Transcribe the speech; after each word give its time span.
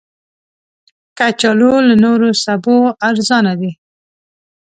کچالو 1.17 1.73
له 1.87 1.95
نورو 2.05 2.29
سبو 2.43 2.75
ارزانه 3.09 3.53
دي 3.59 3.71